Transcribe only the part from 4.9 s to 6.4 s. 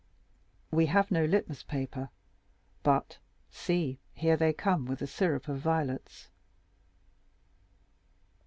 the syrup of violets."